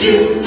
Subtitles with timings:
[0.00, 0.39] ち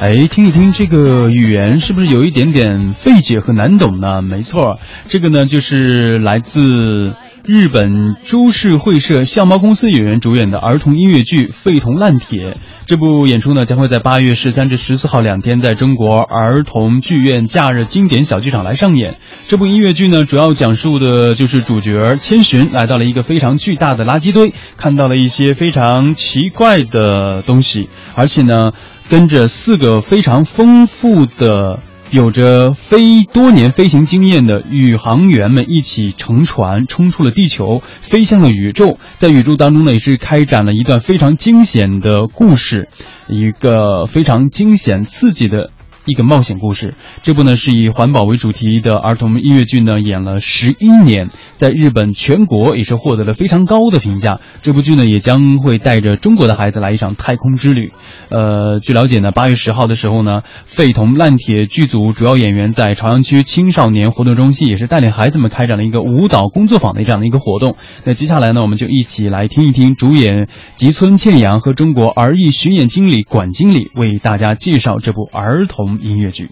[0.00, 4.22] 哎，听一听这个语言是不是有一点点费解和难懂呢？
[4.22, 12.52] 没错，这个呢就是来自日本株式会社相猫公司演员主演的儿童音乐剧《废铜烂铁》。
[12.86, 19.18] 这部演出呢将会在八月十三至十四号两天在中国儿童剧院假日经典小剧场来上演。
[19.48, 28.72] 这部音乐剧呢主要讲述的就是主角千寻来到了一个非常巨大的垃圾堆，看到了一些非常奇怪的东西，而且呢。
[29.10, 31.82] 跟着四个非常丰富的、
[32.12, 38.98] 有着飞多年飞行经验的宇航员们一起乘船冲出了地球，飞向了宇宙。
[39.18, 42.88] 在宇宙当中呢，也是开展了一段非常惊险的故事，
[43.28, 45.70] 一个非常惊险刺激的。
[46.06, 54.40] 一个冒险故事，这部呢是以环保为主题的儿童音乐剧呢，演了十一年，在日本全国也是获得了非常高的评价。
[54.62, 57.92] 这部剧呢也将会带着中国的孩子来一场太空之旅。
[58.30, 67.76] 呃，据了解呢，八月十号的时候呢，废铜烂铁剧组主要演员在朝阳区青少年活动中心也是带领孩子们开展了一个舞蹈工作坊的这样的一个活动。
[68.04, 75.89] 那接下来呢，我们就一起来听一听主演吉村健阳和中国儿艺巡演经理管经理为大家介绍这部儿童。
[75.98, 76.50] 音乐剧。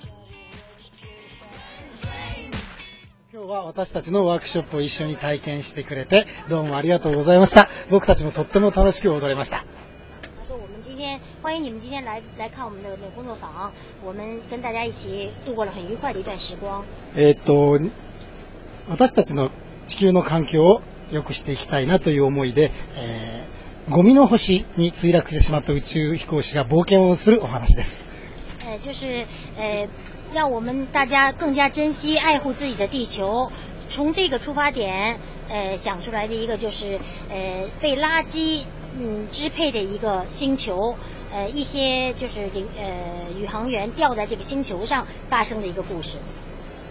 [3.33, 7.69] 今日は私たちのワークショップを一緒に体験してくれて、どうもありがとうございました。
[7.91, 9.65] 僕たちもとっても楽しく踊れました。
[10.83, 13.73] ：“今天欢迎你们今天来来看我们的那工作坊，
[14.05, 16.85] 我们跟大家一起度过了很愉快的一段时光。
[17.15, 17.79] えっと、
[18.89, 19.51] 私たちの
[19.87, 23.59] 地球の環境を良くしていきたいなという思いで、えー
[23.91, 28.05] ゴミの星に墜落してしまった宇宙飛行士が冒険をするお話です。
[28.68, 29.26] 呃，就是
[29.58, 29.88] 呃，
[30.34, 33.52] 让我们大家更加珍惜、爱护自己的地球。
[33.90, 35.20] 从这个出发点，
[35.50, 37.00] 呃，想出来的一个就是
[37.30, 38.66] 呃被垃圾
[38.98, 40.96] 嗯支配的一个星球，
[41.32, 46.18] 呃一些就是领呃宇航员掉在这个星球上发生的一个故事。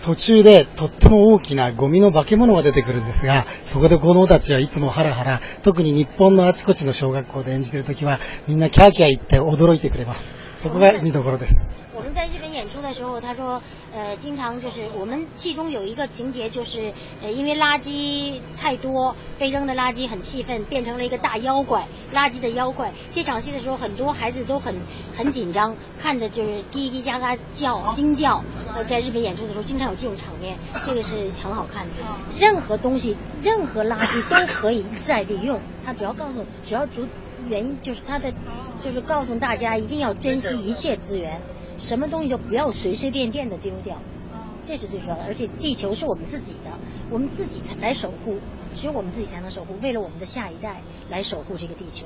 [0.04, 8.18] 途中でとっても大きなゴミの化け物が出てくるんですが、そこで子供たちはいつもハラハラ、特に日本のあちこちの小学校で演じているときは、
[8.48, 10.35] みんなキャーキャー言って驚いてくれます。
[10.58, 11.54] そこが見どころです。
[11.94, 13.60] 我们在日本演出的时候，他说，
[13.94, 22.92] 呃，经常就是我们其中有一个情节，就是呃，因为垃圾太多，被扔的垃圾很气愤，变成了一个大妖怪，垃圾的妖怪。
[23.12, 24.74] 这场戏的时候，很多孩子都很
[25.14, 28.42] 很紧张，看着就是叽叽喳喳叫、惊叫。
[28.74, 30.56] 呃，在日本演出的时候，经常有这种场面，
[30.86, 31.92] 这个是很好看的。
[32.38, 35.60] 任何东西，任何垃圾都可以再利用。
[35.84, 37.06] 他主要告诉，主要主
[37.48, 38.32] 原因就是他的，
[38.79, 41.41] 就是告诉大家，一定要珍惜一切资源，
[41.77, 44.01] 什么东西就不要随随便便的丢掉，
[44.65, 45.23] 这是最重要的。
[45.25, 46.71] 而且地球是我们自己的，
[47.09, 48.37] 我们自己才来守护，
[48.73, 52.05] 只有我们自己才能守护，为了我们的下一代来守护这个地球。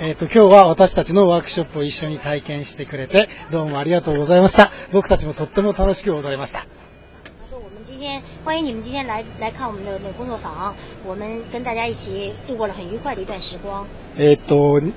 [0.00, 4.70] えっと今日は私たちのワークショップを一緒に体験してくれて、どうもありがとうございました。
[4.92, 6.66] 僕たちもとっても楽しく踊ました。
[7.40, 10.38] 他说我们今天欢迎你们今天来来看我们的那工作，
[11.04, 13.86] 我们跟大家一起度过了很愉快的一段时光。
[14.16, 14.92] えっと。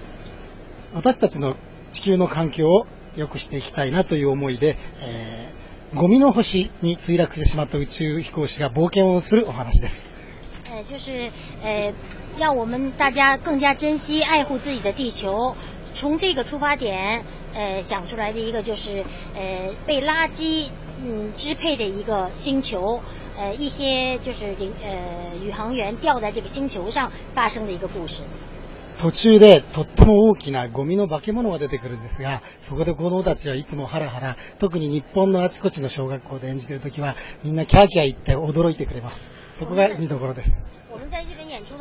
[0.94, 1.56] 私たちの
[1.92, 2.86] 地球の環境を
[3.16, 5.62] 良くしていきたいなという思いで、えー
[5.94, 10.10] ゴミの星に墜落してしまった宇宙飛行士が冒険をするお話です。
[10.72, 11.30] 呃，就是
[11.62, 11.94] 呃，
[12.40, 15.54] 让我们大家更加珍惜、爱护自己的地球。
[15.94, 19.04] 从这个出发点，呃，想出来的一个就是
[19.36, 20.70] 呃被垃圾
[21.04, 23.02] 嗯支配的一个星球，
[23.38, 28.24] 呃一些就是领呃宇航员掉在这个星球上发生的一个故事。
[29.00, 39.34] 途中でとっても大きなゴミの化け物が出てくるんですが、そこで子供たちはいつもハラハラ、特に日本のあちこちの小学校で演じているときは、みんなキャーキャー言って驚いてくれます。
[39.54, 40.52] そこが見どころです。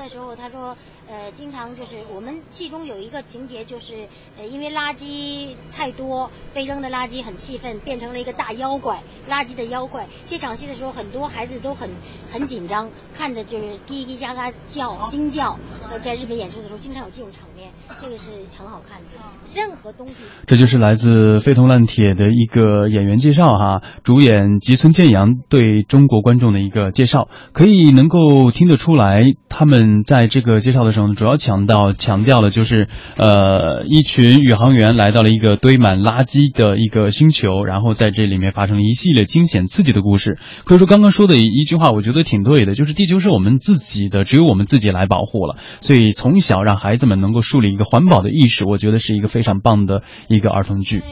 [0.00, 0.76] 的时候，他说，
[1.06, 10.08] 呃，经常就是我们戏中有一个情节，就是呃，因为垃圾太多，被扔的垃圾很气愤，变成了一个大妖怪，垃圾的妖怪。
[10.26, 11.90] 这场戏的时候，很多孩子都很
[12.32, 15.58] 很紧张，看着就是叽叽喳喳叫、惊叫。
[15.90, 19.08] 呃，在日本演出的时候，经常有这种场面，这个是很好看的。
[19.52, 40.38] 任何东西，这就是来自《废铜烂铁》的一个演员介绍哈，主演吉村健阳对中国观众的一个介绍，可以能够听得出来，他们嗯在这个介绍的时候，主要强调强调了就是呃一群宇航员来到了一个堆满垃圾的一个星球，然后在这里面发生一系列惊险刺激的故事。
[40.64, 45.56] 可以说刚刚说的一句话，我觉得挺对的，就是地球是我们自己的，只有我们自己来保护了。
[45.80, 51.02] 所以从小让孩子们能够树立一个环保的意识，我觉得是一个非常棒的一个儿童剧。